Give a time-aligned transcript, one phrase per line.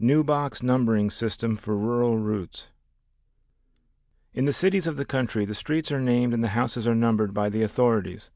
[0.00, 2.66] New Box Numbering System for Rural Routes
[4.34, 7.32] In the cities of the country the streets are named and the houses are numbered
[7.32, 8.32] by the authorities.